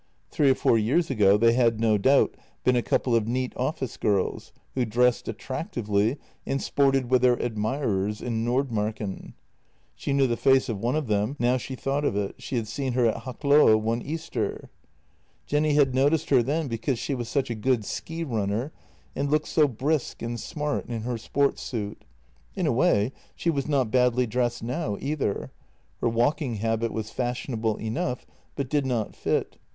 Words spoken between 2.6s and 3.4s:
been a couple of